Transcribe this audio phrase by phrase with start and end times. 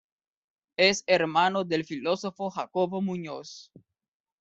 [0.77, 3.69] Es hermano del filósofo Jacobo Muñoz.